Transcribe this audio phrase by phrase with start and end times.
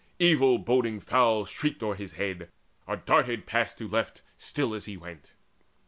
[0.17, 2.49] Evil boding fowl Shrieked o'er his head,
[2.87, 5.33] or darted past to left, Still as he went.